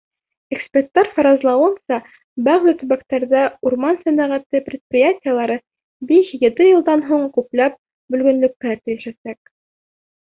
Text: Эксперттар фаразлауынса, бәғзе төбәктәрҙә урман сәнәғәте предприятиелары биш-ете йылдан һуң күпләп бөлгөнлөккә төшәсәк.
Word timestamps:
Эксперттар 0.55 1.07
фаразлауынса, 1.15 1.97
бәғзе 2.47 2.71
төбәктәрҙә 2.79 3.43
урман 3.69 3.99
сәнәғәте 4.05 4.61
предприятиелары 4.69 5.57
биш-ете 6.13 6.67
йылдан 6.71 7.05
һуң 7.11 7.27
күпләп 7.37 7.77
бөлгөнлөккә 8.17 8.73
төшәсәк. 8.89 9.53